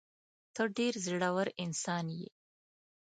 ته 0.53 0.63
ډېر 0.77 0.93
زړه 1.05 1.29
ور 1.35 1.49
انسان 1.63 2.05
یې. 2.17 2.27